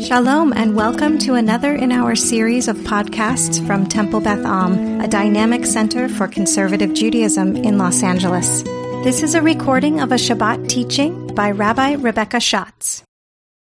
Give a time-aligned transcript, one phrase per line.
[0.00, 5.08] Shalom, and welcome to another in our series of podcasts from Temple Beth Am, a
[5.08, 8.62] dynamic center for conservative Judaism in Los Angeles.
[9.04, 13.04] This is a recording of a Shabbat teaching by Rabbi Rebecca Schatz.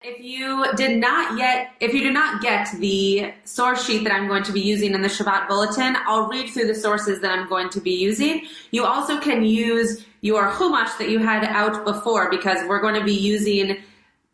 [0.02, 4.26] If you did not yet, if you did not get the source sheet that I'm
[4.26, 7.48] going to be using in the Shabbat bulletin, I'll read through the sources that I'm
[7.48, 8.42] going to be using.
[8.72, 13.04] You also can use your Chumash that you had out before because we're going to
[13.04, 13.76] be using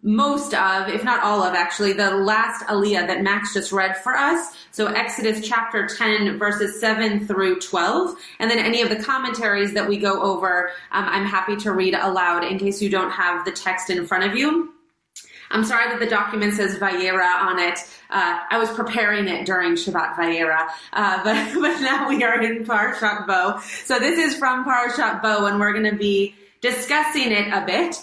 [0.03, 4.17] most of, if not all of actually, the last Aliyah that Max just read for
[4.17, 4.55] us.
[4.71, 8.17] So Exodus chapter 10 verses 7 through 12.
[8.39, 11.95] And then any of the commentaries that we go over, um, I'm happy to read
[11.95, 14.73] aloud in case you don't have the text in front of you.
[15.51, 17.79] I'm sorry that the document says Vayera on it.
[18.09, 22.65] Uh, I was preparing it during Shabbat Vayera, uh, but, but now we are in
[22.65, 23.61] Parashat Bo.
[23.85, 27.97] So this is from Parashat Bo, and we're going to be discussing it a bit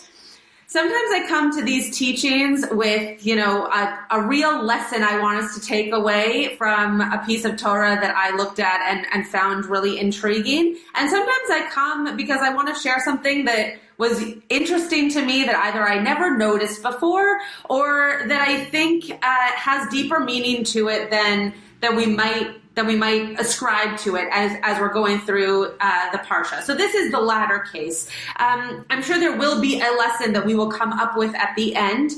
[0.68, 5.44] sometimes I come to these teachings with, you know, a, a, real lesson I want
[5.44, 9.26] us to take away from a piece of Torah that I looked at and, and
[9.26, 10.78] found really intriguing.
[10.96, 15.44] And sometimes I come because I want to share something that was interesting to me
[15.46, 20.90] that either I never noticed before or that I think uh, has deeper meaning to
[20.90, 25.20] it than, than we might than we might ascribe to it as, as we're going
[25.22, 26.62] through uh, the Parsha.
[26.62, 28.08] So this is the latter case.
[28.38, 31.56] Um, I'm sure there will be a lesson that we will come up with at
[31.56, 32.12] the end,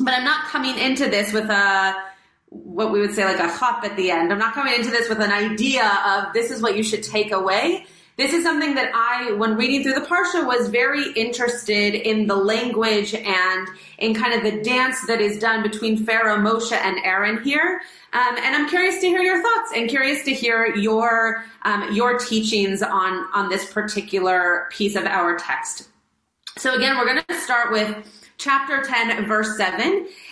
[0.00, 1.94] but I'm not coming into this with a
[2.48, 4.32] what we would say like a chop at the end.
[4.32, 7.30] I'm not coming into this with an idea of this is what you should take
[7.30, 7.86] away.
[8.16, 12.36] This is something that I, when reading through the Parsha, was very interested in the
[12.36, 17.42] language and in kind of the dance that is done between Pharaoh, Moshe, and Aaron
[17.42, 17.80] here.
[18.12, 22.18] Um, and I'm curious to hear your thoughts and curious to hear your um, your
[22.18, 25.88] teachings on on this particular piece of our text.
[26.58, 27.96] So again, we're going to start with
[28.36, 29.80] chapter 10, verse 7,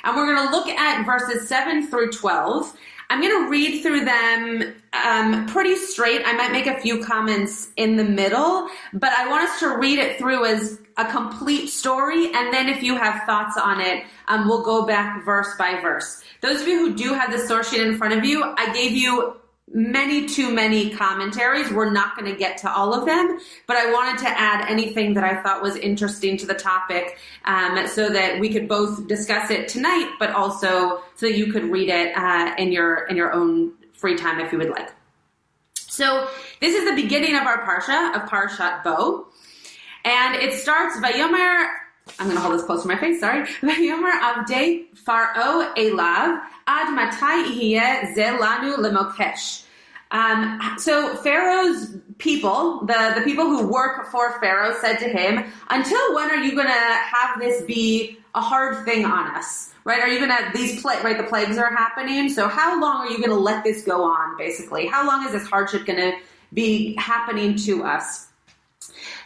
[0.05, 2.77] and we're going to look at verses 7 through 12.
[3.11, 6.23] I'm going to read through them um, pretty straight.
[6.27, 9.99] I might make a few comments in the middle, but I want us to read
[9.99, 12.27] it through as a complete story.
[12.35, 16.23] And then if you have thoughts on it, um, we'll go back verse by verse.
[16.43, 18.93] Those of you who do have the source sheet in front of you, I gave
[18.93, 19.37] you
[19.73, 21.71] many too many commentaries.
[21.71, 25.15] We're not going to get to all of them, but I wanted to add anything
[25.15, 29.51] that I thought was interesting to the topic um, so that we could both discuss
[29.51, 33.33] it tonight, but also so that you could read it uh, in your in your
[33.33, 34.91] own free time if you would like.
[35.75, 36.29] So
[36.61, 39.27] this is the beginning of our parsha of Parshat Bo,
[40.05, 41.69] and it starts Vayomer.
[42.19, 43.21] I'm going to hold this close to my face.
[43.21, 43.45] Sorry.
[43.61, 49.65] Vayomer Avdei Faro Elav Ad Matai Zelanu Lemokesh.
[50.11, 56.15] Um, so Pharaoh's people, the, the people who work for Pharaoh said to him, until
[56.15, 59.73] when are you going to have this be a hard thing on us?
[59.85, 60.01] Right?
[60.01, 62.29] Are you going to, these, pla- right, the plagues are happening.
[62.31, 64.87] So how long are you going to let this go on, basically?
[64.87, 66.19] How long is this hardship going to
[66.53, 68.29] be happening to us?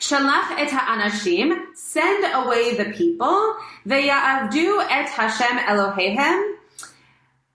[0.01, 6.55] Shalach et ha'anashim, send away the people, ve'ya'avdu et Hashem Elohehem,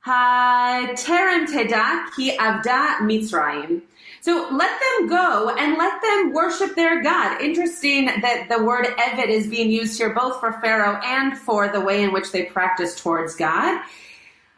[0.06, 3.82] Terem Teda ki avda Mitzrayim.
[4.22, 7.42] So let them go and let them worship their God.
[7.42, 11.82] Interesting that the word Evid is being used here both for Pharaoh and for the
[11.82, 13.82] way in which they practice towards God.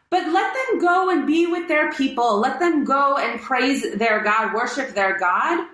[0.10, 2.40] But let them go and be with their people.
[2.40, 5.68] Let them go and praise their God, worship their God.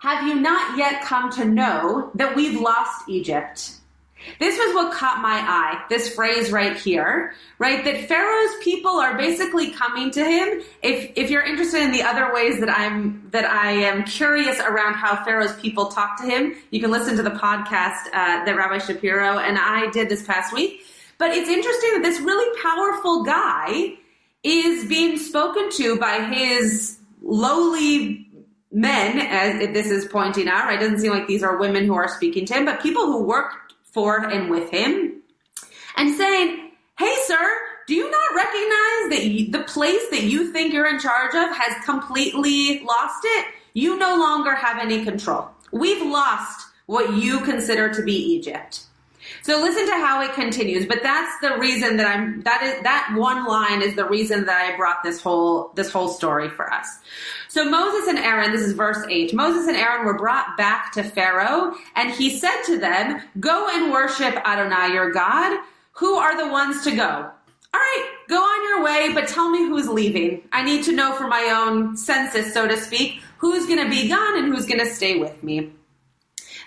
[0.00, 3.72] Have you not yet come to know that we've lost Egypt?
[4.38, 7.84] This was what caught my eye, this phrase right here, right?
[7.84, 10.62] That Pharaoh's people are basically coming to him.
[10.82, 14.94] If, if you're interested in the other ways that I'm, that I am curious around
[14.94, 18.78] how Pharaoh's people talk to him, you can listen to the podcast uh, that Rabbi
[18.78, 20.80] Shapiro and I did this past week.
[21.18, 23.98] But it's interesting that this really powerful guy
[24.42, 28.29] is being spoken to by his lowly
[28.72, 30.80] men, as this is pointing out, right?
[30.80, 33.24] It doesn't seem like these are women who are speaking to him, but people who
[33.24, 35.22] work for and with him
[35.96, 37.56] and saying, Hey, sir,
[37.86, 41.56] do you not recognize that you, the place that you think you're in charge of
[41.56, 43.46] has completely lost it?
[43.72, 45.48] You no longer have any control.
[45.72, 48.82] We've lost what you consider to be Egypt.
[49.42, 53.14] So listen to how it continues, but that's the reason that I'm that is that
[53.16, 56.98] one line is the reason that I brought this whole this whole story for us.
[57.48, 59.34] So Moses and Aaron, this is verse 8.
[59.34, 63.90] Moses and Aaron were brought back to Pharaoh, and he said to them, "Go and
[63.90, 65.58] worship Adonai your God.
[65.92, 67.30] Who are the ones to go?"
[67.72, 70.42] All right, go on your way, but tell me who's leaving.
[70.52, 74.08] I need to know for my own census, so to speak, who's going to be
[74.08, 75.70] gone and who's going to stay with me.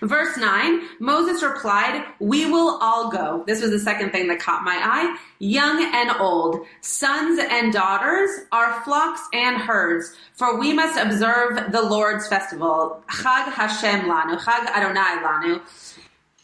[0.02, 3.44] Verse 9 Moses replied, We will all go.
[3.46, 5.16] This was the second thing that caught my eye.
[5.38, 11.82] Young and old, sons and daughters, our flocks and herds, for we must observe the
[11.82, 13.02] Lord's festival.
[13.08, 15.60] Chag Hashem lanu, Chag Adonai lanu.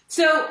[0.09, 0.49] So,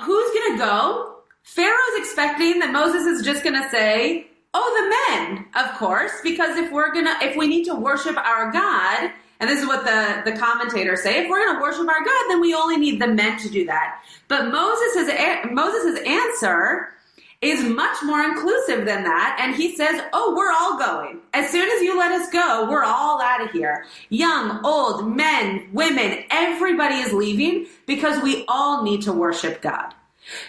[0.00, 1.14] who's going to go?
[1.42, 6.56] Pharaoh's expecting that Moses is just going to say, Oh, the men, of course, because
[6.56, 9.84] if we're going to, if we need to worship our God, and this is what
[9.84, 11.22] the, the commentators say.
[11.22, 13.66] If we're going to worship our God, then we only need the men to do
[13.66, 14.02] that.
[14.26, 15.08] But Moses'
[15.50, 16.94] Moses' answer
[17.40, 19.38] is much more inclusive than that.
[19.40, 21.20] And he says, Oh, we're all going.
[21.34, 23.86] As soon as you let us go, we're all out of here.
[24.08, 29.94] Young, old, men, women, everybody is leaving because we all need to worship God.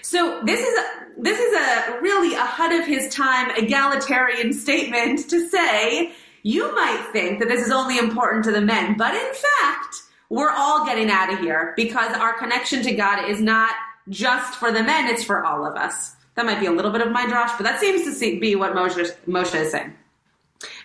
[0.01, 0.80] So this is
[1.18, 6.13] this is a really ahead of his time egalitarian statement to say
[6.44, 10.51] you might think that this is only important to the men, but in fact, we're
[10.51, 13.74] all getting out of here because our connection to God is not
[14.09, 16.15] just for the men, it's for all of us.
[16.36, 18.74] That might be a little bit of my drosh, but that seems to be what
[18.74, 19.94] Moshe, Moshe is saying.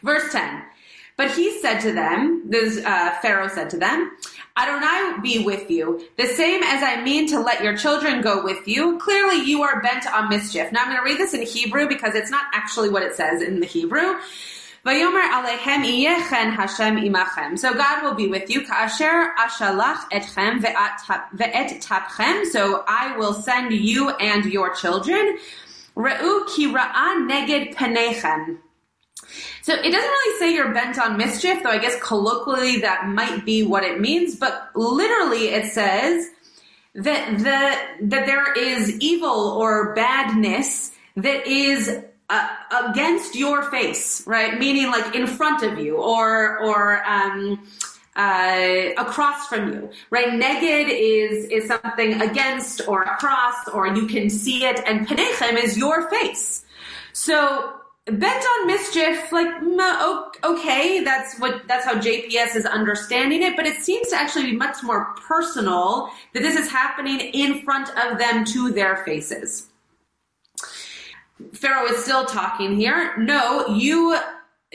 [0.03, 0.63] Verse 10.
[1.17, 4.17] But he said to them, this uh, Pharaoh said to them,
[4.57, 8.67] Adonai be with you, the same as I mean to let your children go with
[8.67, 8.99] you.
[8.99, 10.73] Clearly you are bent on mischief.
[10.73, 13.43] Now I'm going to read this in Hebrew because it's not actually what it says
[13.43, 14.15] in the Hebrew.
[14.85, 17.59] Vayomer iyechen Hashem imachem.
[17.59, 18.67] So God will be with you.
[18.67, 22.45] Ka'asher ashalach etchem ve'et tapchem.
[22.47, 25.39] So I will send you and your children.
[25.97, 28.59] Re'u ki neged penechem.
[29.63, 33.47] So it doesn't really say you're bent on mischief, though I guess colloquially that might
[33.47, 36.29] be what it means, but literally it says
[36.95, 42.49] that the that there is evil or badness that is uh,
[42.89, 44.59] against your face, right?
[44.59, 47.67] Meaning like in front of you or or um,
[48.17, 50.29] uh, across from you, right?
[50.29, 55.77] Neged is is something against or across, or you can see it, and penechem is
[55.77, 56.65] your face.
[57.13, 57.75] So
[58.07, 59.49] bent on mischief, like
[60.45, 64.57] okay, that's what that's how JPS is understanding it, but it seems to actually be
[64.57, 69.69] much more personal that this is happening in front of them to their faces.
[71.53, 73.17] Pharaoh is still talking here.
[73.19, 74.19] No, you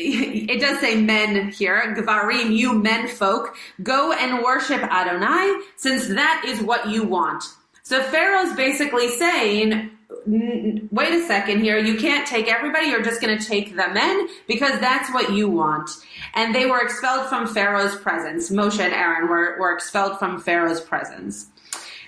[0.02, 6.44] it does say men here, Gvarim, you men folk, go and worship Adonai, since that
[6.48, 7.44] is what you want.
[7.84, 9.92] So Pharaoh's basically saying,
[10.26, 14.28] wait a second here, you can't take everybody, you're just going to take the men
[14.48, 15.90] because that's what you want.
[16.34, 18.50] And they were expelled from Pharaoh's presence.
[18.50, 21.48] Moshe and Aaron were, were expelled from Pharaoh's presence.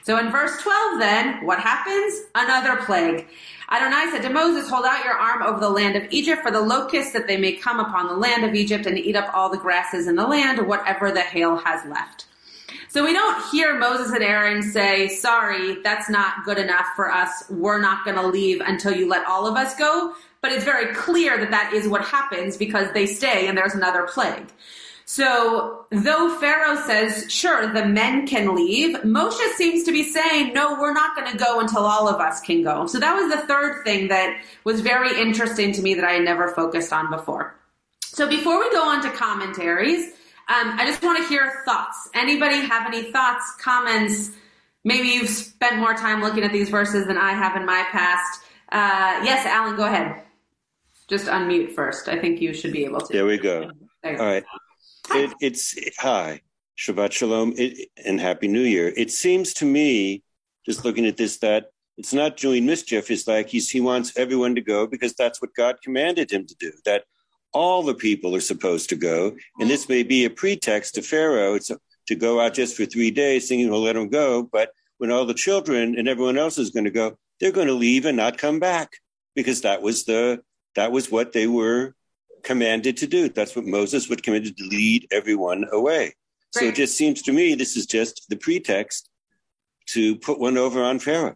[0.04, 2.22] So in verse 12 then, what happens?
[2.36, 3.28] Another plague.
[3.72, 6.60] Adonai said to Moses, Hold out your arm over the land of Egypt for the
[6.60, 9.58] locusts, that they may come upon the land of Egypt and eat up all the
[9.58, 12.26] grasses in the land, whatever the hail has left.
[12.90, 17.46] So we don't hear Moses and Aaron say, Sorry, that's not good enough for us.
[17.50, 20.16] We're not going to leave until you let all of us go.
[20.42, 24.04] But it's very clear that that is what happens because they stay and there's another
[24.12, 24.52] plague.
[25.12, 30.80] So though Pharaoh says, sure, the men can leave, Moshe seems to be saying, no,
[30.80, 32.88] we're not going to go until all of us can go.
[32.88, 36.24] So that was the third thing that was very interesting to me that I had
[36.24, 37.54] never focused on before.
[38.00, 40.14] So before we go on to commentaries,
[40.48, 42.10] um, I just want to hear thoughts.
[42.14, 44.32] Anybody have any thoughts, comments?
[44.86, 48.44] Maybe you've spent more time looking at these verses than I have in my past.
[48.72, 50.22] Uh, yes, Alan, go ahead.
[51.10, 52.08] Just unmute first.
[52.08, 53.12] I think you should be able to.
[53.12, 53.72] There we go.
[54.04, 54.46] There All right.
[55.14, 56.42] It, it's hi,
[56.78, 58.94] Shabbat Shalom, it, and Happy New Year.
[58.96, 60.24] It seems to me,
[60.66, 61.66] just looking at this, that
[61.98, 63.12] it's not doing mischief.
[63.12, 66.56] It's like he's, he wants everyone to go because that's what God commanded him to
[66.56, 66.72] do.
[66.86, 67.04] That
[67.52, 71.58] all the people are supposed to go, and this may be a pretext to Pharaoh
[71.60, 71.78] to,
[72.08, 74.44] to go out just for three days, thinking he'll let them go.
[74.44, 77.74] But when all the children and everyone else is going to go, they're going to
[77.74, 78.94] leave and not come back
[79.36, 80.42] because that was the
[80.76, 81.96] that was what they were
[82.44, 83.30] commanded to do.
[83.30, 86.14] That's what Moses was commanded to lead everyone away.
[86.52, 89.10] So it just seems to me this is just the pretext
[89.88, 91.36] to put one over on Pharaoh.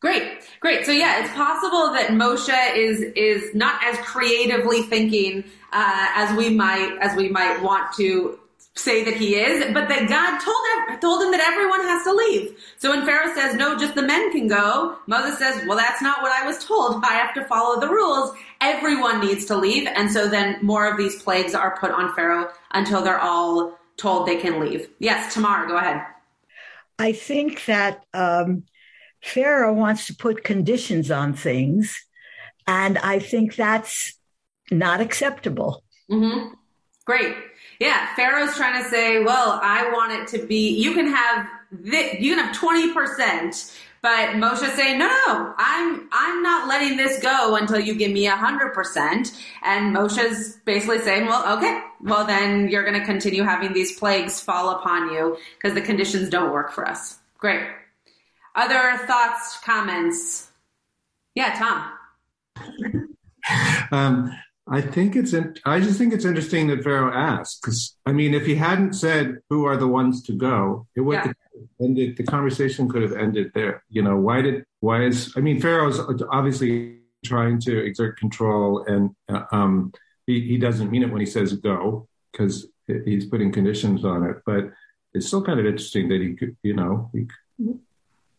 [0.00, 0.84] Great, great.
[0.84, 6.50] So yeah, it's possible that Moshe is is not as creatively thinking uh, as we
[6.50, 8.38] might as we might want to
[8.74, 12.12] say that he is, but that God told him, told him that everyone has to
[12.12, 12.58] leave.
[12.78, 16.22] So when Pharaoh says, no, just the men can go, Moses says, well, that's not
[16.22, 17.04] what I was told.
[17.04, 18.34] I have to follow the rules.
[18.62, 19.86] Everyone needs to leave.
[19.86, 24.26] And so then more of these plagues are put on Pharaoh until they're all told
[24.26, 24.88] they can leave.
[24.98, 26.02] Yes, Tamar, go ahead.
[26.98, 28.64] I think that um,
[29.22, 32.06] Pharaoh wants to put conditions on things.
[32.66, 34.14] And I think that's
[34.70, 35.82] not acceptable.
[36.10, 36.54] Mm-hmm.
[37.04, 37.34] Great.
[37.80, 41.48] Yeah, Pharaoh's trying to say, well, I want it to be, you can have
[41.84, 43.78] th- you can have 20%.
[44.02, 48.26] But Moshe saying, no, no, I'm I'm not letting this go until you give me
[48.26, 49.32] a hundred percent.
[49.62, 54.40] And Moshe's basically saying, well, okay, well then you're going to continue having these plagues
[54.40, 57.18] fall upon you because the conditions don't work for us.
[57.38, 57.62] Great.
[58.54, 60.50] Other thoughts, comments?
[61.34, 61.54] Yeah,
[62.56, 63.08] Tom.
[63.92, 64.32] um,
[64.68, 65.32] I think it's.
[65.32, 68.94] In, I just think it's interesting that Pharaoh asked because I mean, if he hadn't
[68.94, 71.32] said who are the ones to go, it would yeah.
[71.80, 72.16] ended.
[72.16, 73.82] The conversation could have ended there.
[73.88, 74.64] You know, why did?
[74.80, 75.32] Why is?
[75.36, 76.00] I mean, Pharaoh's
[76.30, 79.92] obviously trying to exert control, and uh, um,
[80.26, 84.36] he, he doesn't mean it when he says go because he's putting conditions on it.
[84.46, 84.70] But
[85.12, 87.26] it's still kind of interesting that he could, you know, he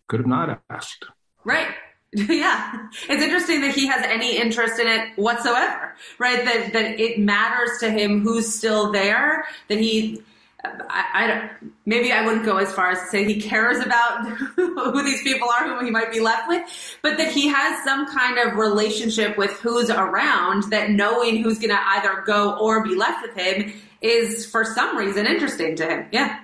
[0.07, 1.05] could have not asked.
[1.43, 1.67] Right.
[2.29, 6.45] Yeah, it's interesting that he has any interest in it whatsoever, right?
[6.45, 9.45] That that it matters to him who's still there.
[9.67, 10.21] That he,
[10.63, 14.27] I, I don't, maybe I wouldn't go as far as to say he cares about
[14.55, 16.61] who these people are, who he might be left with,
[17.01, 20.69] but that he has some kind of relationship with who's around.
[20.69, 24.97] That knowing who's going to either go or be left with him is, for some
[24.97, 26.07] reason, interesting to him.
[26.11, 26.41] Yeah,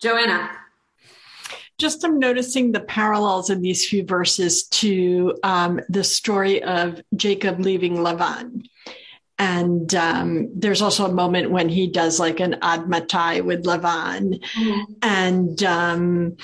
[0.00, 0.50] Joanna
[1.78, 7.60] just I'm noticing the parallels in these few verses to um, the story of Jacob
[7.60, 8.66] leaving Lavan.
[9.38, 14.42] And um, there's also a moment when he does like an ad matai with Lavan.
[14.42, 14.92] Mm-hmm.
[15.02, 16.36] And um,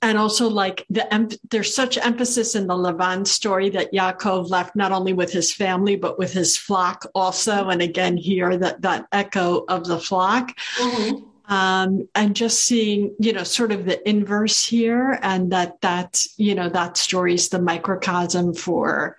[0.00, 4.92] and also like the there's such emphasis in the Lavan story that Yaakov left not
[4.92, 7.68] only with his family but with his flock also.
[7.70, 10.56] And again here that that echo of the flock.
[10.78, 16.22] Mm-hmm um, and just seeing you know sort of the inverse here and that that
[16.36, 19.16] you know that story is the microcosm for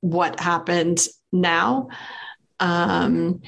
[0.00, 1.88] what happens now.
[2.60, 3.40] Um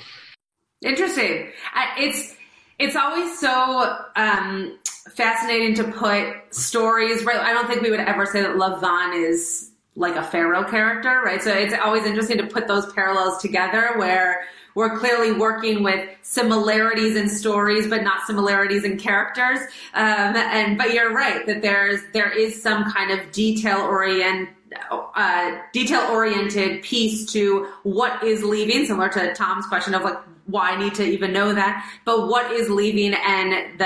[0.82, 1.50] interesting.
[1.98, 2.36] It's
[2.78, 4.78] it's always so um
[5.10, 7.40] fascinating to put stories right?
[7.40, 11.42] I don't think we would ever say that lavan is like a pharaoh character right?
[11.42, 14.44] So it's always interesting to put those parallels together where
[14.80, 19.60] we're clearly working with similarities in stories, but not similarities in characters.
[19.92, 24.48] Um, and but you're right that there's there is some kind of detail orient
[24.90, 30.70] uh, detail oriented piece to what is leaving, similar to Tom's question of like why
[30.70, 33.84] I need to even know that, but what is leaving and the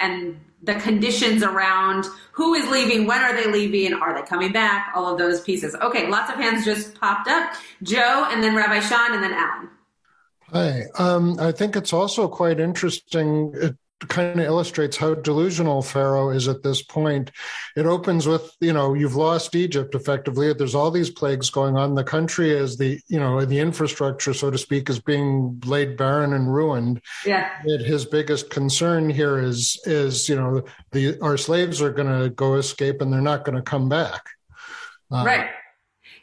[0.00, 4.92] and the conditions around who is leaving, when are they leaving, are they coming back,
[4.94, 5.74] all of those pieces.
[5.76, 7.52] Okay, lots of hands just popped up.
[7.82, 9.70] Joe, and then Rabbi Sean, and then Alan.
[10.52, 10.84] Hi.
[10.98, 13.52] Um, I think it's also quite interesting.
[13.54, 13.76] It
[14.08, 17.30] kind of illustrates how delusional Pharaoh is at this point.
[17.76, 20.52] It opens with, you know, you've lost Egypt effectively.
[20.52, 21.94] There's all these plagues going on.
[21.94, 26.34] The country is the, you know, the infrastructure, so to speak, is being laid barren
[26.34, 27.00] and ruined.
[27.24, 27.50] Yeah.
[27.64, 30.62] And his biggest concern here is, is, you know,
[30.92, 34.22] the, our slaves are going to go escape and they're not going to come back.
[35.10, 35.48] Uh, right.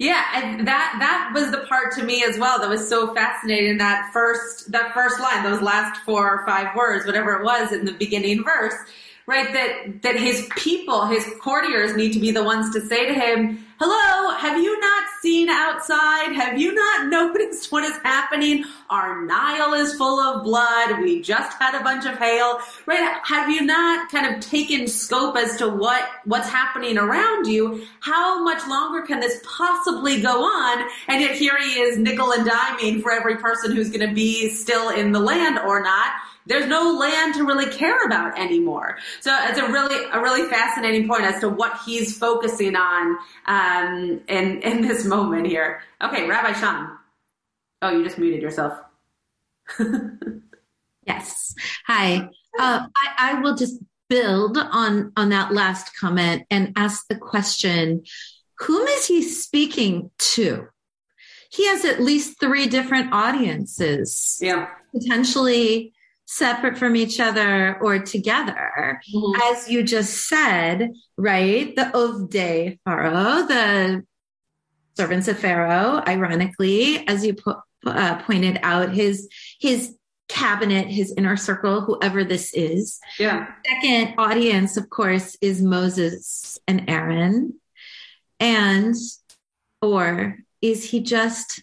[0.04, 3.78] Yeah, and that that was the part to me as well that was so fascinating.
[3.78, 7.86] That first that first line, those last four or five words, whatever it was in
[7.86, 8.74] the beginning verse,
[9.28, 9.54] right?
[9.54, 13.66] That that his people, his courtiers, need to be the ones to say to him,
[13.80, 16.34] "Hello, have you not seen outside?
[16.34, 18.66] Have you not noticed what is happening?
[18.90, 21.00] Our Nile is full of blood.
[21.02, 23.20] We just had a bunch of hail, right?
[23.24, 27.86] Have you not kind of taken scope as to what what's happening around you?
[28.00, 30.88] How much longer can this possibly go on?
[31.08, 34.50] And yet here he is, nickel and diming for every person who's going to be
[34.50, 36.14] still in the land or not."
[36.46, 38.98] There's no land to really care about anymore.
[39.22, 44.22] So it's a really a really fascinating point as to what he's focusing on um,
[44.28, 45.82] in in this moment here.
[46.02, 46.98] Okay, Rabbi Sean.
[47.82, 48.74] Oh, you just muted yourself.
[51.08, 51.56] yes.
[51.88, 52.30] Hi.
[52.60, 58.04] Uh, I, I will just build on on that last comment and ask the question:
[58.60, 60.68] Whom is he speaking to?
[61.50, 64.40] He has at least three different audiences.
[64.42, 64.70] Yeah.
[64.92, 65.93] Potentially
[66.34, 69.00] separate from each other or together.
[69.14, 69.42] Mm-hmm.
[69.54, 71.76] As you just said, right?
[71.76, 74.04] The Ovdei Pharaoh, the
[74.96, 79.96] servants of Pharaoh, ironically, as you po- uh, pointed out, his, his
[80.28, 83.00] cabinet, his inner circle, whoever this is.
[83.20, 83.48] Yeah.
[83.66, 87.60] Second audience, of course, is Moses and Aaron.
[88.40, 88.96] And,
[89.82, 91.62] or is he just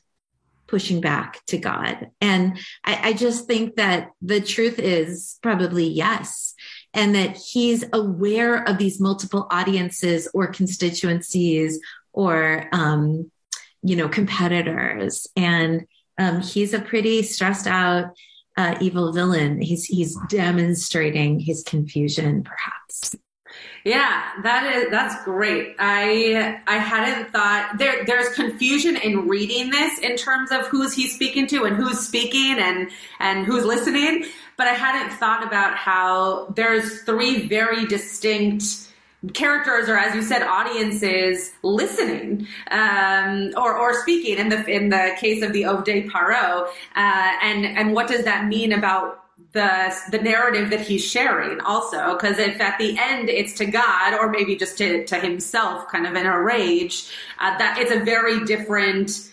[0.71, 2.11] pushing back to God.
[2.21, 6.55] And I, I just think that the truth is probably yes.
[6.95, 11.81] And that he's aware of these multiple audiences or constituencies
[12.13, 13.31] or, um,
[13.83, 15.27] you know, competitors.
[15.37, 15.87] And
[16.19, 18.13] um, he's a pretty stressed out
[18.57, 19.61] uh, evil villain.
[19.61, 22.80] He's he's demonstrating his confusion, perhaps.
[23.85, 25.75] Yeah, that is that's great.
[25.79, 31.09] I I hadn't thought there there's confusion in reading this in terms of who's he
[31.09, 32.91] speaking to and who's speaking and
[33.21, 34.27] and who's listening,
[34.57, 38.91] but I hadn't thought about how there's three very distinct
[39.35, 45.15] characters or as you said audiences listening um, or, or speaking in the in the
[45.19, 49.20] case of the Ovdei Paro uh, and and what does that mean about
[49.53, 54.15] the the narrative that he's sharing also because if at the end it's to God
[54.15, 58.01] or maybe just to, to himself kind of in a rage uh, that it's a
[58.01, 59.31] very different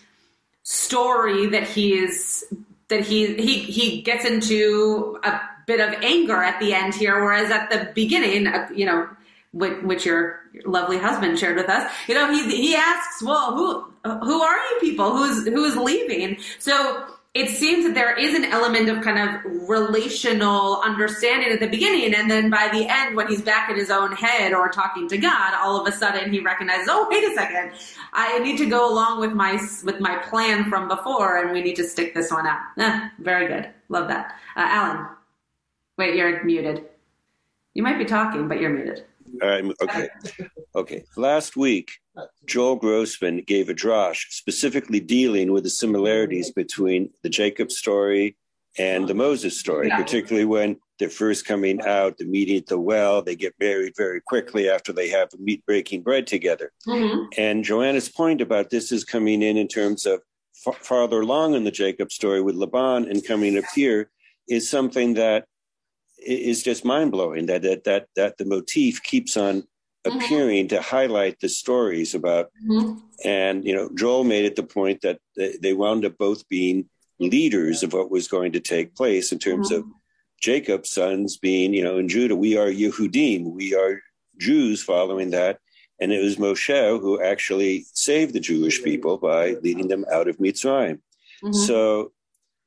[0.62, 2.44] story that he's
[2.88, 7.50] that he he he gets into a bit of anger at the end here whereas
[7.50, 9.08] at the beginning uh, you know
[9.52, 14.42] which your lovely husband shared with us you know he he asks well who who
[14.42, 15.16] are you people?
[15.16, 16.38] Who's who's leaving?
[16.58, 21.68] So it seems that there is an element of kind of relational understanding at the
[21.68, 25.08] beginning, and then by the end, when he's back in his own head or talking
[25.08, 27.72] to God, all of a sudden he recognizes, oh, wait a second,
[28.12, 31.76] I need to go along with my with my plan from before, and we need
[31.76, 32.60] to stick this one out.
[32.78, 35.06] Eh, very good, love that, uh, Alan.
[35.98, 36.86] Wait, you're muted.
[37.74, 39.04] You might be talking, but you're muted.
[39.42, 40.08] Um, okay.
[40.74, 41.04] Okay.
[41.16, 41.90] Last week,
[42.46, 48.36] Joel Grossman gave a drash specifically dealing with the similarities between the Jacob story
[48.78, 53.22] and the Moses story, particularly when they're first coming out, the meeting at the well,
[53.22, 56.72] they get married very quickly after they have meat breaking bread together.
[56.86, 57.26] Mm-hmm.
[57.36, 60.22] And Joanna's point about this is coming in in terms of
[60.66, 64.10] f- farther along in the Jacob story with Laban and coming up here
[64.48, 65.46] is something that
[66.18, 69.64] is just mind blowing that, that that that the motif keeps on.
[70.04, 70.76] Appearing mm-hmm.
[70.76, 72.98] to highlight the stories about mm-hmm.
[73.24, 76.88] and you know Joel made it the point that they wound up both being
[77.18, 79.88] leaders of what was going to take place in terms mm-hmm.
[79.88, 79.96] of
[80.40, 84.00] Jacob's sons being you know in Judah we are Yehudim we are
[84.38, 85.58] Jews following that
[86.00, 90.38] and it was Moshe who actually saved the Jewish people by leading them out of
[90.38, 91.00] Mitzrayim
[91.42, 91.52] mm-hmm.
[91.52, 92.12] so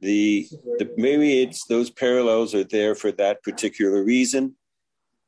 [0.01, 0.47] the,
[0.79, 4.55] the maybe it's those parallels are there for that particular reason.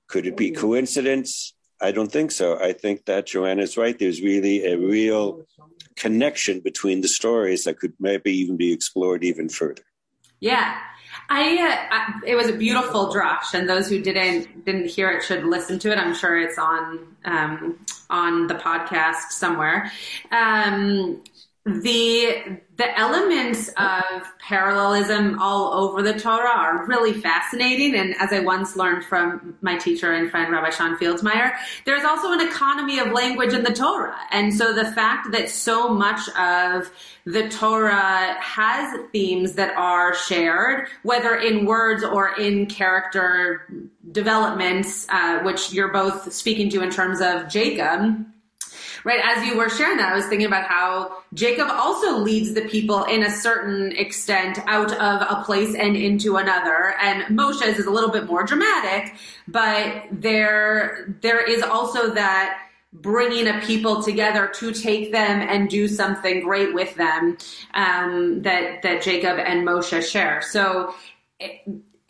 [0.07, 1.53] Could it be coincidence?
[1.81, 2.59] I don't think so.
[2.59, 3.97] I think that Joanna's right.
[3.97, 5.45] There's really a real
[5.95, 9.83] connection between the stories that could maybe even be explored even further.
[10.39, 10.77] Yeah.
[11.29, 15.23] I, uh, I, it was a beautiful drosh, and those who didn't didn't hear it
[15.23, 15.97] should listen to it.
[15.97, 19.91] I'm sure it's on um, on the podcast somewhere.
[20.31, 21.23] Um,
[21.65, 27.95] the the elements of parallelism all over the Torah are really fascinating.
[27.95, 31.53] And as I once learned from my teacher and friend Rabbi Sean Fields-Meyer,
[31.85, 34.17] there's also an economy of language in the Torah.
[34.31, 36.91] And so the fact that so much of
[37.25, 43.67] the Torah has themes that are shared, whether in words or in character
[44.11, 48.25] developments, uh, which you're both speaking to in terms of Jacob
[49.03, 49.19] right?
[49.23, 53.03] As you were sharing that, I was thinking about how Jacob also leads the people
[53.05, 56.95] in a certain extent out of a place and into another.
[57.01, 59.15] And Moshe's is a little bit more dramatic,
[59.47, 62.59] but there, there is also that
[62.93, 67.37] bringing a people together to take them and do something great with them
[67.73, 70.41] um, that that Jacob and Moshe share.
[70.41, 70.93] So.
[71.39, 71.61] It,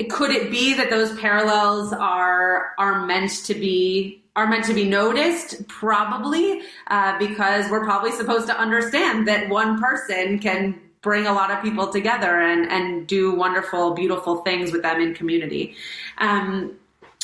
[0.10, 4.84] could it be that those parallels are are meant to be are meant to be
[4.84, 11.34] noticed, probably, uh, because we're probably supposed to understand that one person can bring a
[11.34, 15.76] lot of people together and, and do wonderful, beautiful things with them in community.
[16.18, 16.76] Um,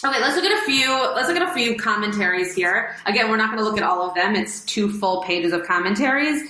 [0.05, 0.91] okay, let's look at a few.
[1.15, 2.95] Let's look at a few commentaries here.
[3.08, 4.36] Again, we're not going to look at all of them.
[4.36, 6.43] It's two full pages of commentaries.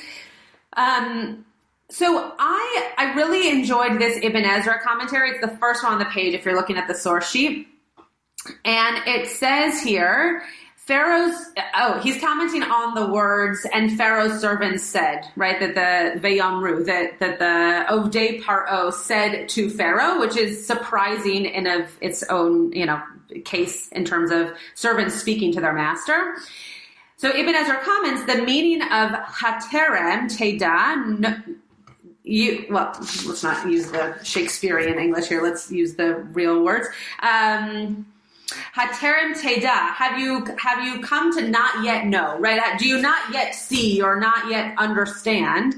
[0.75, 1.45] Um,
[1.89, 5.31] so I I really enjoyed this Ibn Ezra commentary.
[5.31, 7.67] It's the first one on the page if you're looking at the source sheet.
[8.63, 10.43] And it says here,
[10.75, 11.35] Pharaoh's,
[11.75, 17.19] oh, he's commenting on the words, and Pharaoh's servants said, right, that the Vayamru, that,
[17.19, 22.87] that the Ovde Paro said to Pharaoh, which is surprising in of its own, you
[22.87, 22.99] know,
[23.45, 26.37] case in terms of servants speaking to their master.
[27.17, 31.55] So Ibn Ezra comments, the meaning of Haterem Teda,
[32.23, 35.41] you, well, let's not use the Shakespearean English here.
[35.41, 36.87] Let's use the real words.
[37.21, 38.05] Um,
[38.75, 39.93] Haterem teda.
[39.93, 42.37] Have you have you come to not yet know?
[42.39, 42.61] Right?
[42.79, 45.75] Do you not yet see or not yet understand?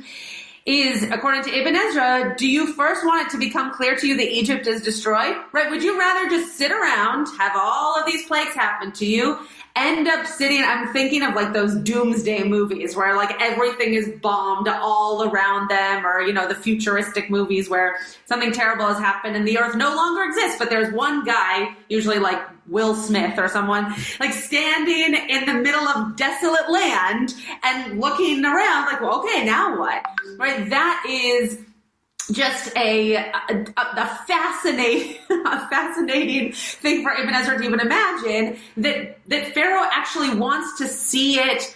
[0.64, 4.16] Is according to Ibn Ezra, do you first want it to become clear to you
[4.16, 5.36] that Egypt is destroyed?
[5.52, 5.72] Right?
[5.72, 9.40] Would you rather just sit around, have all of these plagues happen to you,
[9.76, 14.68] end up sitting, I'm thinking of like those doomsday movies where like everything is bombed
[14.68, 19.48] all around them or, you know, the futuristic movies where something terrible has happened and
[19.48, 23.94] the earth no longer exists, but there's one guy, usually like Will Smith or someone,
[24.20, 29.80] like standing in the middle of desolate land and looking around like, well, okay, now
[29.80, 30.06] what?
[30.38, 30.70] Right?
[30.70, 31.60] That is
[32.30, 39.20] just a, a, a fascinating, a fascinating thing for Ibn Ezra to even imagine that,
[39.28, 41.76] that Pharaoh actually wants to see it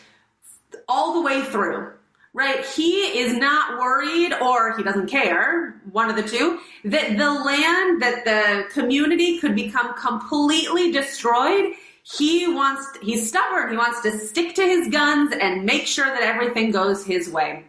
[0.87, 1.91] all the way through.
[2.33, 2.65] Right?
[2.65, 8.01] He is not worried or he doesn't care, one of the two, that the land,
[8.01, 11.71] that the community could become completely destroyed.
[12.03, 13.71] He wants, he's stubborn.
[13.71, 17.63] He wants to stick to his guns and make sure that everything goes his way.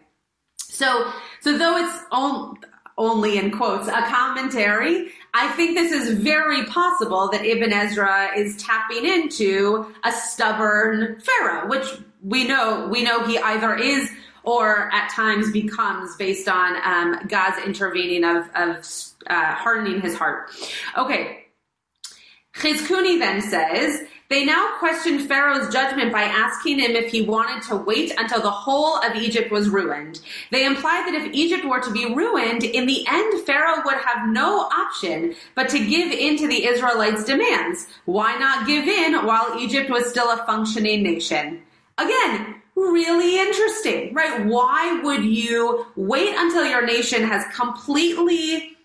[0.76, 1.10] So,
[1.40, 2.58] so though it's all,
[2.98, 8.56] only in quotes, a commentary, I think this is very possible that Ibn Ezra is
[8.58, 11.86] tapping into a stubborn Pharaoh, which
[12.22, 14.10] we know, we know he either is
[14.42, 18.86] or at times becomes based on um, God's intervening of, of
[19.28, 20.50] uh, hardening his heart.
[20.96, 21.46] Okay.
[22.54, 27.76] Chizkuni then says, they now questioned Pharaoh's judgment by asking him if he wanted to
[27.76, 30.20] wait until the whole of Egypt was ruined.
[30.50, 34.28] They implied that if Egypt were to be ruined, in the end, Pharaoh would have
[34.28, 37.86] no option but to give in to the Israelites' demands.
[38.04, 41.62] Why not give in while Egypt was still a functioning nation?
[41.98, 44.44] Again, really interesting, right?
[44.44, 48.75] Why would you wait until your nation has completely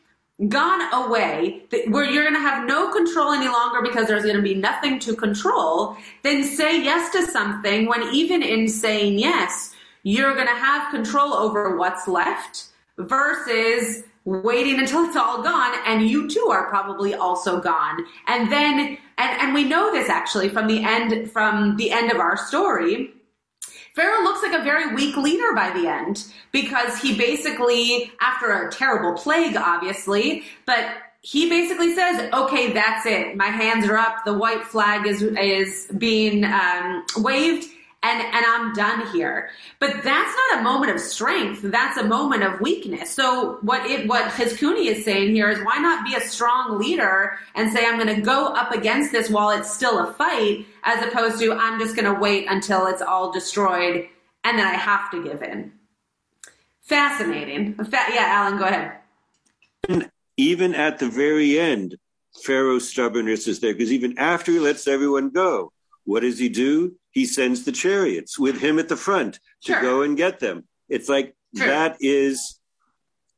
[0.47, 4.41] gone away where you're going to have no control any longer because there's going to
[4.41, 10.33] be nothing to control, then say yes to something when even in saying yes, you're
[10.33, 16.29] going to have control over what's left versus waiting until it's all gone and you
[16.29, 18.05] too are probably also gone.
[18.27, 22.19] And then, and, and we know this actually from the end, from the end of
[22.19, 23.13] our story
[23.95, 28.71] Pharaoh looks like a very weak leader by the end because he basically, after a
[28.71, 30.85] terrible plague, obviously, but
[31.21, 33.35] he basically says, "Okay, that's it.
[33.35, 34.25] My hands are up.
[34.25, 37.67] The white flag is is being um, waved."
[38.03, 39.51] And and I'm done here.
[39.79, 41.61] But that's not a moment of strength.
[41.61, 43.11] That's a moment of weakness.
[43.11, 47.37] So what it what Chizkuni is saying here is why not be a strong leader
[47.55, 51.05] and say I'm going to go up against this while it's still a fight, as
[51.05, 54.07] opposed to I'm just going to wait until it's all destroyed
[54.43, 55.71] and then I have to give in.
[56.81, 57.75] Fascinating.
[57.91, 60.09] yeah, Alan, go ahead.
[60.37, 61.95] Even at the very end,
[62.43, 65.71] Pharaoh's stubbornness is there because even after he lets everyone go,
[66.11, 66.95] what does he do?
[67.11, 69.81] he sends the chariots with him at the front to sure.
[69.81, 70.63] go and get them.
[70.89, 71.67] It's like True.
[71.67, 72.59] that is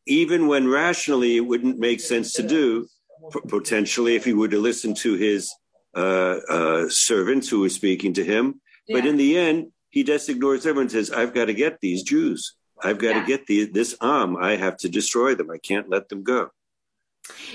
[0.06, 2.88] even when rationally it wouldn't make sense to do.
[3.32, 5.52] P- potentially, if he were to listen to his
[5.96, 8.98] uh, uh, servants who were speaking to him, yeah.
[8.98, 10.84] but in the end, he just ignores everyone.
[10.84, 12.56] And says, "I've got to get these Jews.
[12.82, 13.22] I've got yeah.
[13.22, 14.36] to get the, this Am.
[14.36, 15.50] I have to destroy them.
[15.50, 16.50] I can't let them go."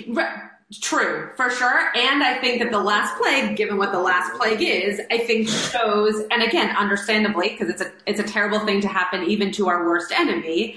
[0.07, 0.38] Right.
[0.83, 1.96] True, for sure.
[1.96, 5.48] And I think that the last plague, given what the last plague is, I think
[5.48, 9.68] shows, and again, understandably, because it's a it's a terrible thing to happen even to
[9.68, 10.76] our worst enemy,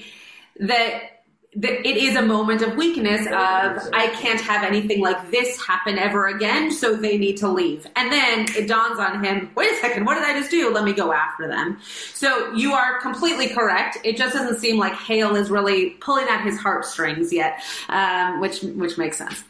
[0.62, 1.21] that that
[1.54, 6.28] it is a moment of weakness of I can't have anything like this happen ever
[6.28, 7.86] again, so they need to leave.
[7.98, 10.72] And then it dawns on him, wait a second, what did I just do?
[10.72, 11.78] Let me go after them.
[12.14, 13.98] So you are completely correct.
[14.06, 18.62] It just doesn't seem like hail is really pulling at his heartstrings yet, um, which
[18.62, 19.44] which makes sense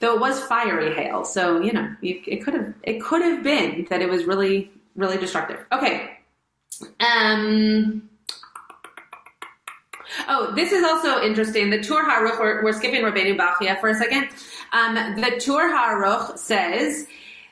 [0.00, 1.24] though it was fiery hail.
[1.24, 5.16] So you know, it could have it could have been that it was really really
[5.16, 5.64] destructive.
[5.72, 6.10] Okay.
[7.00, 8.10] Um.
[10.28, 11.70] Oh, this is also interesting.
[11.70, 14.28] The Tur HaAruch, we're, we're skipping Rabbeinu Bachya for a second.
[14.72, 17.06] Um, the Tur HaAruch says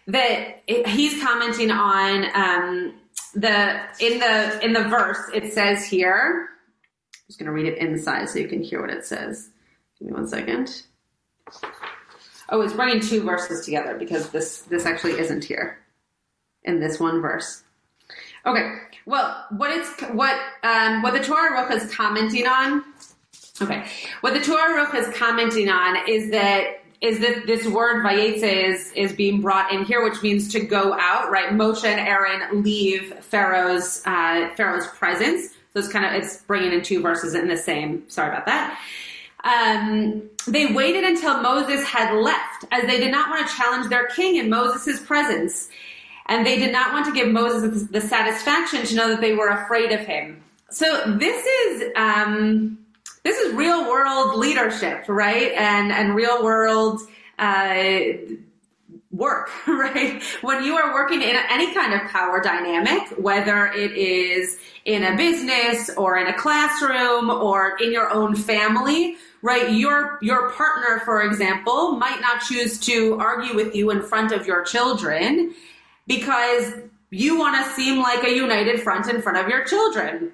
[0.07, 2.95] that it, he's commenting on um,
[3.35, 5.31] the in the in the verse.
[5.35, 6.49] It says here.
[7.15, 9.51] I'm just going to read it inside so you can hear what it says.
[9.99, 10.83] Give me one second.
[12.49, 15.79] Oh, it's bringing two verses together because this this actually isn't here
[16.65, 17.65] in this one verse.
[18.45, 18.79] Okay.
[19.07, 22.85] Well, what it's what um, what the Torah HaAruch is commenting on.
[23.61, 23.85] Okay,
[24.21, 28.93] what the Torah HaAruch is commenting on is that is that this word vayetze is
[28.93, 31.31] is being brought in here, which means to go out.
[31.31, 35.51] Right, Moshe and Aaron leave Pharaoh's uh, Pharaoh's presence.
[35.73, 38.09] So it's kind of it's bringing in two verses in the same.
[38.09, 38.79] Sorry about that.
[39.45, 44.07] Um, they waited until Moses had left, as they did not want to challenge their
[44.09, 45.69] king in Moses' presence.
[46.27, 49.49] And they did not want to give Moses the satisfaction to know that they were
[49.49, 50.43] afraid of him.
[50.71, 52.79] So this is, um,
[53.25, 55.53] this is real world leadership, right?
[55.53, 57.01] And, and real world,
[57.39, 58.05] uh,
[59.11, 60.23] work, right?
[60.41, 65.17] When you are working in any kind of power dynamic, whether it is in a
[65.17, 69.73] business or in a classroom or in your own family, right?
[69.73, 74.47] Your, your partner, for example, might not choose to argue with you in front of
[74.47, 75.55] your children
[76.07, 76.75] because
[77.11, 80.33] you want to seem like a united front in front of your children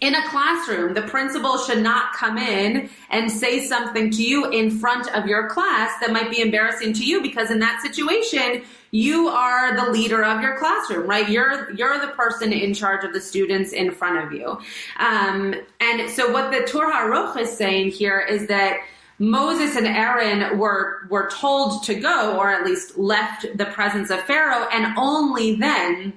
[0.00, 4.70] in a classroom, the principal should not come in and say something to you in
[4.70, 9.28] front of your class that might be embarrassing to you because in that situation, you
[9.28, 11.28] are the leader of your classroom, right?
[11.28, 14.58] You're you're the person in charge of the students in front of you.
[14.98, 18.80] Um, and so what the Torah HaAruch is saying here is that
[19.18, 24.20] Moses and Aaron were were told to go, or at least left the presence of
[24.22, 26.12] Pharaoh, and only then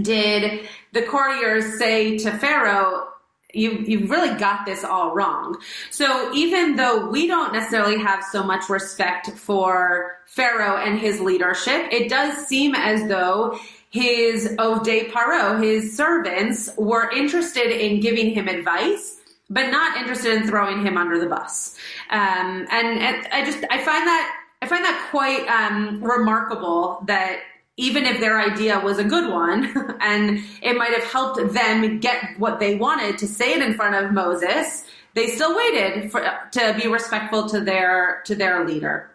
[0.00, 3.08] did the courtiers say to Pharaoh,
[3.52, 5.58] you you've really got this all wrong.
[5.90, 11.92] So even though we don't necessarily have so much respect for Pharaoh and his leadership,
[11.92, 13.58] it does seem as though
[13.90, 19.18] his Ovdei Paro, his servants, were interested in giving him advice,
[19.52, 21.76] but not interested in throwing him under the bus.
[22.10, 27.40] Um, and, and, I just I find that I find that quite um, remarkable that
[27.76, 32.38] even if their idea was a good one and it might have helped them get
[32.38, 34.84] what they wanted to say it in front of Moses,
[35.14, 36.20] they still waited for,
[36.52, 39.10] to be respectful to their to their leader.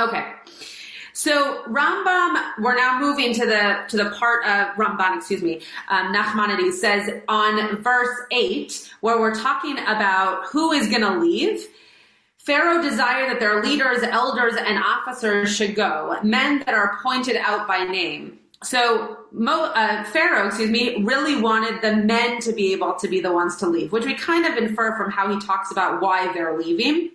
[0.00, 0.32] Okay.
[1.18, 5.62] So Rambam, we're now moving to the to the part of Ramban, excuse me.
[5.88, 11.66] Um, Nachmanides says on verse eight, where we're talking about who is going to leave.
[12.36, 17.66] Pharaoh desired that their leaders, elders, and officers should go, men that are pointed out
[17.66, 18.38] by name.
[18.62, 23.20] So Mo, uh, Pharaoh, excuse me, really wanted the men to be able to be
[23.20, 26.32] the ones to leave, which we kind of infer from how he talks about why
[26.32, 27.10] they're leaving.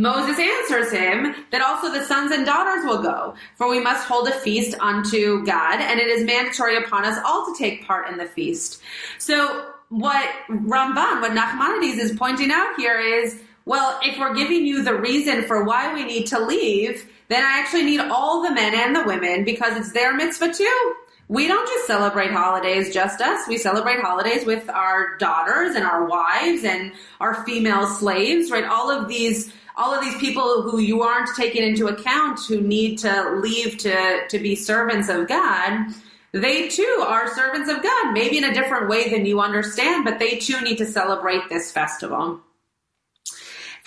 [0.00, 4.28] Moses answers him that also the sons and daughters will go, for we must hold
[4.28, 8.16] a feast unto God, and it is mandatory upon us all to take part in
[8.16, 8.80] the feast.
[9.18, 14.82] So what Ramban, what Nachmanides is pointing out here is well, if we're giving you
[14.82, 18.74] the reason for why we need to leave, then I actually need all the men
[18.74, 20.94] and the women because it's their mitzvah too.
[21.28, 23.46] We don't just celebrate holidays just us.
[23.46, 28.64] We celebrate holidays with our daughters and our wives and our female slaves, right?
[28.64, 32.98] All of these all of these people who you aren't taking into account who need
[32.98, 35.94] to leave to to be servants of God,
[36.32, 40.18] they too are servants of God, maybe in a different way than you understand, but
[40.18, 42.40] they too need to celebrate this festival.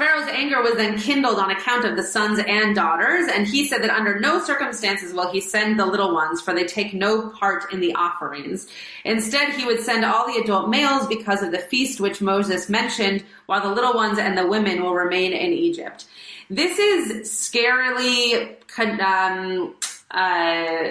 [0.01, 3.83] Pharaoh's anger was then kindled on account of the sons and daughters, and he said
[3.83, 7.71] that under no circumstances will he send the little ones, for they take no part
[7.71, 8.65] in the offerings.
[9.05, 13.23] Instead, he would send all the adult males because of the feast which Moses mentioned,
[13.45, 16.05] while the little ones and the women will remain in Egypt.
[16.49, 18.55] This is scarily
[18.99, 19.75] um,
[20.09, 20.89] uh,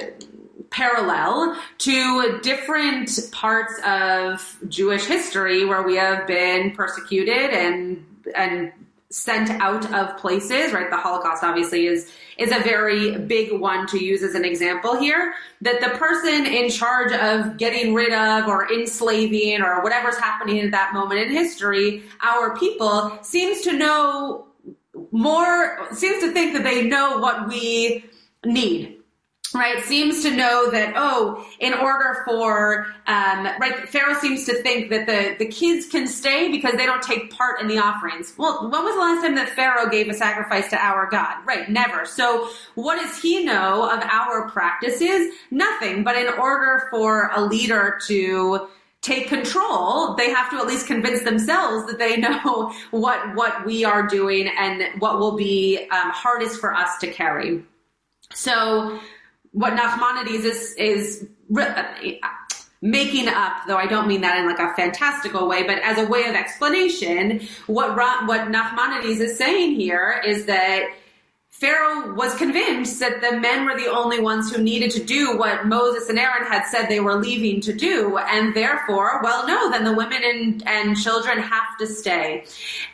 [0.71, 8.73] parallel to different parts of Jewish history where we have been persecuted and and
[9.11, 10.89] sent out of places, right?
[10.89, 15.35] The Holocaust obviously is is a very big one to use as an example here.
[15.61, 20.71] That the person in charge of getting rid of or enslaving or whatever's happening at
[20.71, 24.47] that moment in history, our people seems to know
[25.11, 28.05] more seems to think that they know what we
[28.45, 29.00] need
[29.55, 29.83] right?
[29.85, 35.07] Seems to know that oh in order for um, right pharaoh seems to think that
[35.07, 38.35] the, the kids can stay because they don't take part in the offerings.
[38.37, 41.45] Well when was the last time that pharaoh gave a sacrifice to our god?
[41.47, 42.05] Right never.
[42.05, 45.35] So what does he know of our practices?
[45.51, 48.69] Nothing but in order for a leader to
[49.03, 53.85] take control they have to at least convince themselves that they know what what we
[53.85, 57.65] are doing and what will be um, hardest for us to carry.
[58.33, 59.01] So
[59.53, 61.29] what Nachmanides is is
[62.83, 66.07] making up, though I don't mean that in like a fantastical way, but as a
[66.07, 70.91] way of explanation, what what Nachmanides is saying here is that
[71.61, 75.67] Pharaoh was convinced that the men were the only ones who needed to do what
[75.67, 79.85] Moses and Aaron had said they were leaving to do, and therefore, well, no, then
[79.85, 82.47] the women and, and children have to stay.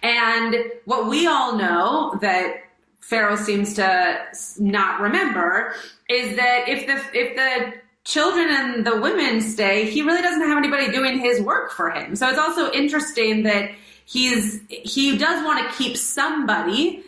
[0.02, 2.65] And what we all know that
[3.08, 4.26] Pharaoh seems to
[4.58, 5.74] not remember
[6.08, 10.58] is that if the if the children and the women stay, he really doesn't have
[10.58, 12.16] anybody doing his work for him.
[12.16, 13.70] So it's also interesting that
[14.06, 17.04] he's he does want to keep somebody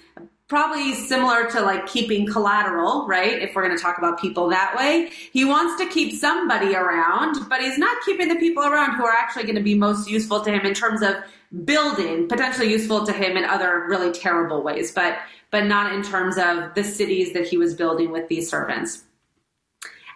[0.48, 3.40] probably similar to like keeping collateral, right?
[3.42, 7.48] If we're going to talk about people that way, he wants to keep somebody around,
[7.50, 10.40] but he's not keeping the people around who are actually going to be most useful
[10.40, 11.16] to him in terms of
[11.64, 15.18] building, potentially useful to him in other really terrible ways, but
[15.50, 19.04] but not in terms of the cities that he was building with these servants.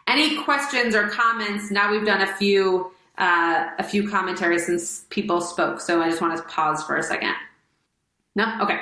[0.07, 1.71] Any questions or comments?
[1.71, 6.23] Now we've done a few uh, a few commentaries since people spoke, so I just
[6.23, 7.35] want to pause for a second.
[8.35, 8.45] No?
[8.63, 8.79] Okay.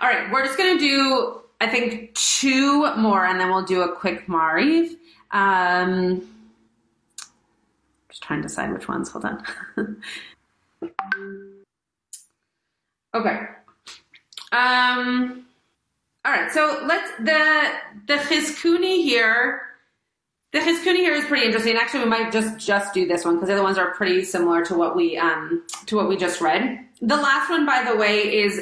[0.00, 0.30] All right.
[0.30, 4.26] We're just going to do, I think, two more and then we'll do a quick
[4.26, 4.96] Mariv.
[5.30, 6.28] Um,
[8.08, 9.10] just trying to decide which ones.
[9.10, 9.44] Hold on.
[13.14, 13.40] okay.
[14.52, 15.46] Um,
[16.24, 16.50] all right.
[16.50, 17.70] So let's, the,
[18.08, 19.62] the Chizkuni here,
[20.52, 21.76] the Chizkuni here is pretty interesting.
[21.76, 24.64] Actually, we might just, just do this one because the other ones are pretty similar
[24.64, 26.84] to what we, um, to what we just read.
[27.00, 28.60] The last one, by the way, is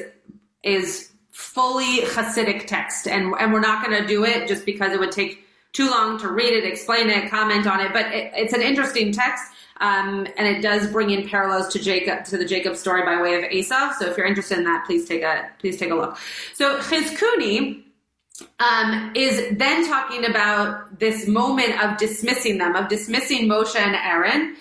[0.62, 4.98] is fully Hasidic text, and and we're not going to do it just because it
[4.98, 7.92] would take too long to read it, explain it, comment on it.
[7.92, 9.44] But it, it's an interesting text,
[9.80, 13.34] um, and it does bring in parallels to Jacob to the Jacob story by way
[13.34, 13.94] of Esav.
[13.94, 16.18] So if you're interested in that, please take a please take a look.
[16.54, 17.84] So Chizkuni
[18.58, 24.56] um, is then talking about this moment of dismissing them, of dismissing Moshe and Aaron.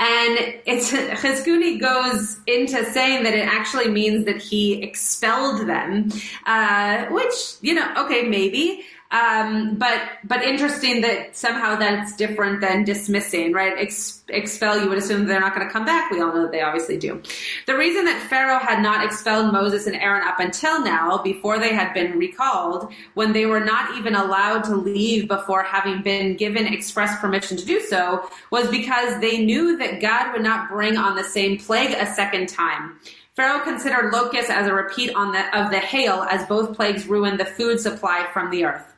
[0.00, 6.10] And it's Chizkuni goes into saying that it actually means that he expelled them,
[6.46, 8.84] uh, which you know, okay, maybe.
[9.12, 13.74] Um, but but interesting that somehow that's different than dismissing, right?
[13.76, 16.12] Ex- expel, you would assume they're not going to come back.
[16.12, 17.20] We all know that they obviously do.
[17.66, 21.74] The reason that Pharaoh had not expelled Moses and Aaron up until now, before they
[21.74, 26.68] had been recalled, when they were not even allowed to leave before having been given
[26.68, 31.16] express permission to do so, was because they knew that God would not bring on
[31.16, 33.00] the same plague a second time.
[33.34, 37.40] Pharaoh considered locusts as a repeat on the, of the hail, as both plagues ruined
[37.40, 38.89] the food supply from the earth.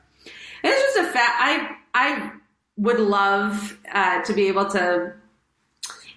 [0.62, 1.36] It's just a fact.
[1.38, 2.32] I I
[2.76, 5.14] would love uh, to be able to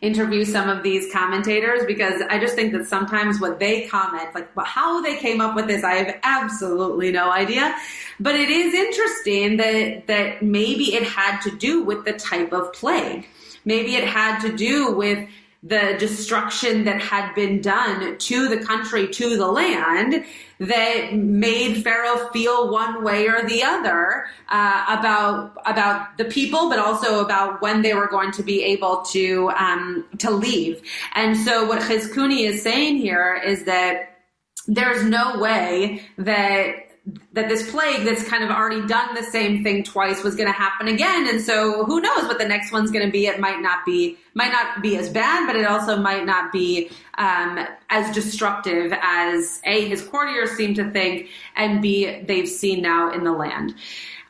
[0.02, 4.50] interview some of these commentators because I just think that sometimes what they comment, like
[4.58, 7.76] how they came up with this, I have absolutely no idea.
[8.20, 12.72] But it is interesting that that maybe it had to do with the type of
[12.74, 13.28] plague.
[13.66, 15.28] Maybe it had to do with
[15.66, 20.24] the destruction that had been done to the country, to the land,
[20.60, 26.78] that made Pharaoh feel one way or the other uh, about about the people, but
[26.78, 30.82] also about when they were going to be able to um, to leave.
[31.16, 34.20] And so, what Chizkuni is saying here is that
[34.68, 36.85] there's no way that
[37.34, 40.58] that this plague that's kind of already done the same thing twice was going to
[40.58, 43.28] happen again and so who knows what the next one's going to be.
[43.28, 46.90] It might not be might not be as bad but it also might not be
[47.18, 53.12] um, as destructive as a his courtiers seem to think and b they've seen now
[53.12, 53.76] in the land.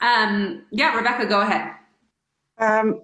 [0.01, 1.71] Um, yeah rebecca go ahead.
[2.57, 3.01] Um,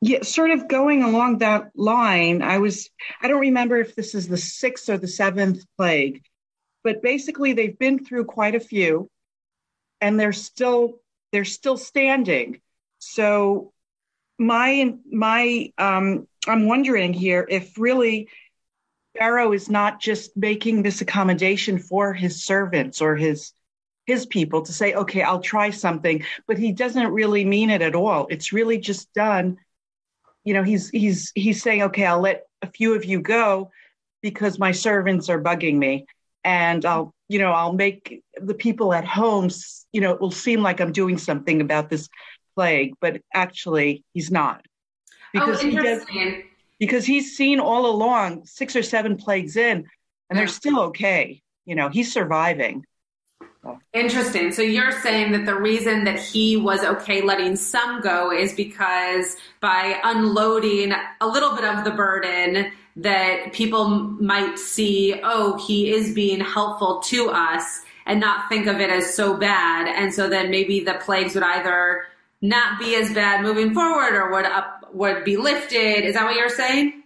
[0.00, 2.90] yeah sort of going along that line i was
[3.22, 6.22] i don't remember if this is the sixth or the seventh plague
[6.84, 9.10] but basically they've been through quite a few
[10.00, 10.98] and they're still
[11.32, 12.60] they're still standing.
[12.98, 13.72] So
[14.38, 18.28] my my um i'm wondering here if really
[19.16, 23.52] pharaoh is not just making this accommodation for his servants or his
[24.06, 27.94] his people to say okay i'll try something but he doesn't really mean it at
[27.94, 28.26] all.
[28.30, 29.58] It's really just done.
[30.44, 33.70] You know he's he's he's saying okay i'll let a few of you go
[34.22, 36.06] because my servants are bugging me
[36.44, 39.50] and I'll, you know, I'll make the people at home,
[39.92, 42.08] you know, it will seem like I'm doing something about this
[42.54, 44.64] plague, but actually he's not.
[45.34, 45.68] Oh, because oh.
[45.68, 46.04] He does,
[46.78, 49.86] because he's seen all along six or seven plagues in,
[50.28, 51.42] and they're still okay.
[51.64, 52.84] You know, he's surviving.
[53.92, 54.50] Interesting.
[54.50, 59.36] So you're saying that the reason that he was okay letting some go is because
[59.60, 66.14] by unloading a little bit of the burden, that people might see, oh, he is
[66.14, 69.88] being helpful to us and not think of it as so bad.
[69.88, 72.04] And so then maybe the plagues would either
[72.40, 76.04] not be as bad moving forward or would up would be lifted.
[76.04, 77.02] Is that what you're saying?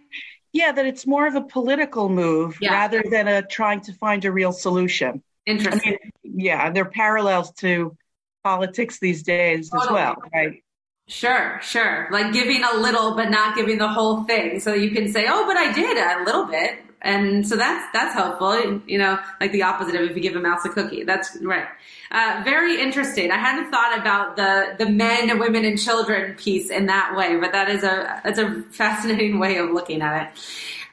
[0.51, 2.73] Yeah, that it's more of a political move yeah.
[2.73, 5.21] rather than a trying to find a real solution.
[5.45, 5.93] Interesting.
[5.93, 7.95] I mean, yeah, there are parallels to
[8.43, 9.87] politics these days totally.
[9.87, 10.63] as well, right?
[11.07, 12.09] Sure, sure.
[12.11, 14.59] Like giving a little, but not giving the whole thing.
[14.59, 18.13] So you can say, "Oh, but I did a little bit," and so that's that's
[18.13, 18.81] helpful.
[18.85, 21.03] You know, like the opposite of if you give a mouse a cookie.
[21.03, 21.67] That's right.
[22.11, 23.31] Uh, very interesting.
[23.31, 27.53] I hadn't thought about the the men, women, and children piece in that way, but
[27.53, 30.39] that is a that's a fascinating way of looking at it.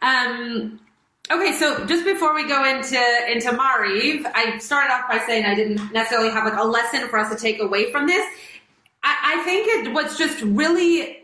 [0.01, 0.79] Um,
[1.31, 3.01] Okay, so just before we go into
[3.33, 7.19] into Mariv, I started off by saying I didn't necessarily have like a lesson for
[7.19, 8.23] us to take away from this.
[9.05, 11.19] I, I think it was just really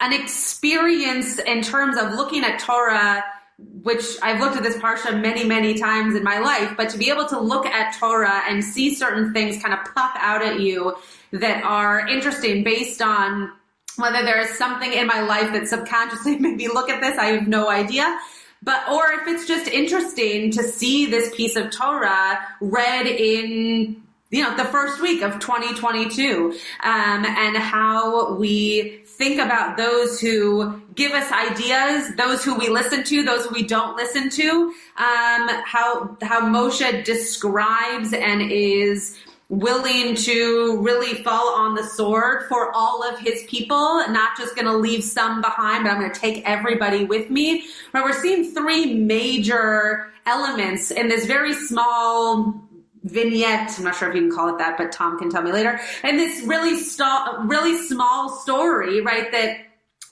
[0.00, 3.24] an experience in terms of looking at Torah,
[3.58, 7.10] which I've looked at this parsha many, many times in my life, but to be
[7.10, 10.96] able to look at Torah and see certain things kind of pop out at you
[11.32, 13.52] that are interesting based on
[13.96, 17.26] whether there is something in my life that subconsciously made me look at this, I
[17.26, 18.18] have no idea.
[18.62, 24.42] But, or if it's just interesting to see this piece of Torah read in you
[24.42, 26.52] know, the first week of 2022,
[26.82, 33.02] um, and how we think about those who give us ideas, those who we listen
[33.04, 39.16] to, those who we don't listen to, um, how, how Moshe describes and is
[39.48, 44.66] willing to really fall on the sword for all of his people, not just going
[44.66, 47.64] to leave some behind, but I'm going to take everybody with me.
[47.94, 48.04] Right?
[48.04, 52.67] We're seeing three major elements in this very small
[53.04, 53.74] vignette.
[53.78, 55.80] I'm not sure if you can call it that, but Tom can tell me later.
[56.02, 59.30] And this really st- really small story, right?
[59.32, 59.58] That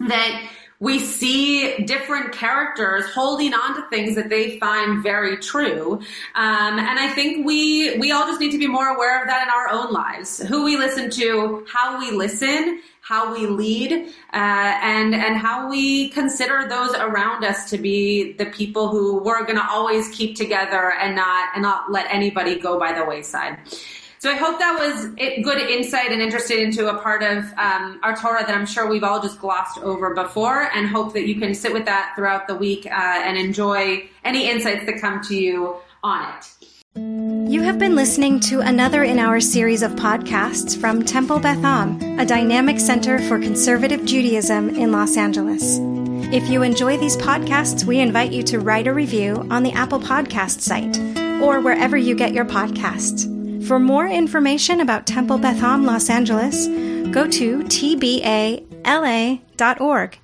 [0.01, 5.95] that we see different characters holding on to things that they find very true.
[6.35, 9.43] Um, and I think we we all just need to be more aware of that
[9.45, 10.39] in our own lives.
[10.47, 16.11] Who we listen to, how we listen, how we lead, uh, and and how we
[16.11, 20.93] consider those around us to be the people who we're going to always keep together
[21.01, 23.59] and not and not let anybody go by the wayside.
[24.18, 25.06] So I hope that was
[25.44, 29.04] good insight and interested into a part of um, our Torah that I'm sure we've
[29.04, 32.54] all just glossed over before, and hope that you can sit with that throughout the
[32.54, 36.52] week uh, and enjoy any insights that come to you on it.
[37.50, 42.18] You have been listening to another in our series of podcasts from Temple Beth Am,
[42.18, 45.78] a dynamic center for conservative Judaism in Los Angeles.
[46.32, 50.00] If you enjoy these podcasts, we invite you to write a review on the Apple
[50.00, 50.98] Podcast site
[51.42, 53.36] or wherever you get your podcasts.
[53.64, 56.66] For more information about Temple Beth Am Los Angeles,
[57.12, 58.61] go to tbala.org.